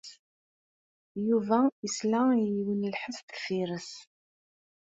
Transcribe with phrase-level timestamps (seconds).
[1.27, 3.91] Yuba yesla i yiwen n lḥess deffir-s.